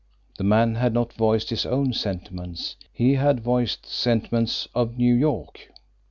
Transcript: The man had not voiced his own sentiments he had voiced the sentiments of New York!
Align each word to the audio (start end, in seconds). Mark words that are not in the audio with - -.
The 0.39 0.43
man 0.43 0.73
had 0.73 0.95
not 0.95 1.13
voiced 1.13 1.51
his 1.51 1.63
own 1.63 1.93
sentiments 1.93 2.75
he 2.91 3.13
had 3.13 3.39
voiced 3.41 3.83
the 3.83 3.89
sentiments 3.89 4.67
of 4.73 4.97
New 4.97 5.13
York! 5.13 5.67